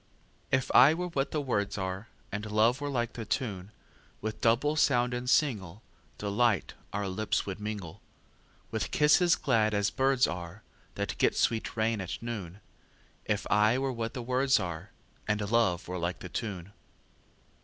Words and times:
If 0.49 0.71
I 0.73 0.95
were 0.95 1.09
what 1.09 1.29
the 1.29 1.39
words 1.39 1.77
are, 1.77 2.07
And 2.31 2.49
love 2.51 2.81
were 2.81 2.89
like 2.89 3.13
the 3.13 3.23
tune, 3.23 3.71
With 4.19 4.41
double 4.41 4.75
sound 4.75 5.13
and 5.13 5.27
singleDelight 5.27 6.73
our 6.91 7.07
lips 7.07 7.45
would 7.45 7.59
mingle, 7.59 8.01
With 8.71 8.89
kisses 8.89 9.35
glad 9.35 9.75
as 9.75 9.91
birds 9.91 10.25
areThat 10.25 11.19
get 11.19 11.37
sweet 11.37 11.77
rain 11.77 12.01
at 12.01 12.17
noon; 12.19 12.61
If 13.25 13.45
I 13.51 13.77
were 13.77 13.93
what 13.93 14.15
the 14.15 14.23
words 14.23 14.57
areAnd 14.57 15.51
love 15.51 15.87
were 15.87 15.99
like 15.99 16.17
the 16.21 16.29
tune. 16.29 16.73